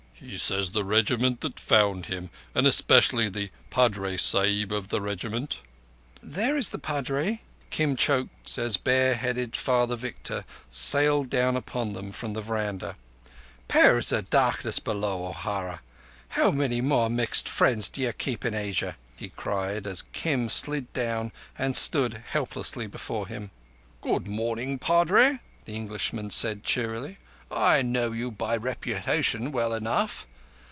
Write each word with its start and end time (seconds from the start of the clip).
"He 0.23 0.37
says 0.37 0.69
the 0.73 0.83
Regiment 0.85 1.41
that 1.41 1.59
found 1.59 2.05
him, 2.05 2.29
and 2.53 2.67
especially 2.67 3.27
the 3.27 3.49
Padre 3.71 4.17
sahib 4.17 4.71
of 4.71 4.89
that 4.89 5.01
regiment. 5.01 5.63
"There 6.21 6.55
is 6.55 6.69
the 6.69 6.77
Padre!" 6.77 7.41
Kim 7.71 7.95
choked 7.95 8.55
as 8.59 8.77
bare 8.77 9.15
headed 9.15 9.55
Father 9.55 9.95
Victor 9.95 10.45
sailed 10.69 11.31
down 11.31 11.57
upon 11.57 11.93
them 11.93 12.11
from 12.11 12.33
the 12.33 12.41
veranda. 12.41 12.97
"Powers 13.67 14.13
O' 14.13 14.21
Darkness 14.21 14.77
below, 14.77 15.25
O'Hara! 15.25 15.81
How 16.29 16.51
many 16.51 16.81
more 16.81 17.09
mixed 17.09 17.49
friends 17.49 17.89
do 17.89 18.03
you 18.03 18.13
keep 18.13 18.45
in 18.45 18.53
Asia?" 18.53 18.97
he 19.15 19.29
cried, 19.29 19.87
as 19.87 20.03
Kim 20.13 20.49
slid 20.49 20.93
down 20.93 21.31
and 21.57 21.75
stood 21.75 22.21
helplessly 22.29 22.85
before 22.85 23.27
him. 23.27 23.49
"Good 24.03 24.27
morning, 24.27 24.77
Padre," 24.77 25.39
the 25.65 25.73
Englishman 25.75 26.29
said 26.29 26.63
cheerily. 26.63 27.17
"I 27.53 27.81
know 27.81 28.13
you 28.13 28.31
by 28.31 28.55
reputation 28.55 29.51
well 29.51 29.73
enough. 29.73 30.25